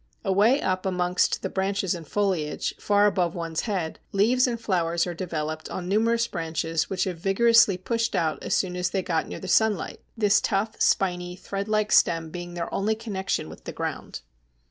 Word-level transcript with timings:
Away 0.25 0.59
up 0.59 0.87
amongst 0.87 1.43
the 1.43 1.49
branches 1.51 1.93
and 1.93 2.07
foliage 2.07 2.73
far 2.79 3.05
above 3.05 3.35
one's 3.35 3.61
head, 3.69 3.99
leaves 4.11 4.47
and 4.47 4.59
flowers 4.59 5.05
are 5.05 5.13
developed 5.13 5.69
on 5.69 5.87
numerous 5.87 6.25
branches 6.25 6.89
which 6.89 7.03
have 7.03 7.19
vigorously 7.19 7.77
pushed 7.77 8.15
out 8.15 8.41
as 8.41 8.55
soon 8.55 8.75
as 8.75 8.89
they 8.89 9.03
got 9.03 9.27
near 9.27 9.37
the 9.39 9.47
sunlight, 9.47 10.01
this 10.17 10.41
tough, 10.41 10.81
spiny, 10.81 11.35
thread 11.35 11.67
like 11.67 11.91
stem 11.91 12.31
being 12.31 12.55
their 12.55 12.73
only 12.73 12.95
connexion 12.95 13.47
with 13.47 13.65
the 13.65 13.73
ground. 13.73 14.21